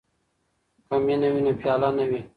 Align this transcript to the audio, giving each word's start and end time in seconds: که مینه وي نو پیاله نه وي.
که 0.87 0.95
مینه 1.05 1.29
وي 1.33 1.41
نو 1.45 1.51
پیاله 1.59 1.89
نه 1.97 2.05
وي. 2.09 2.21